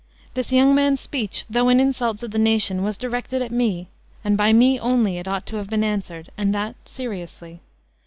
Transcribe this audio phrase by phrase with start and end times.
[0.33, 3.87] This young man's speech, though an insult to the nation, was directed to me,
[4.23, 7.59] and by me only it ought to have been answered, and that seriously.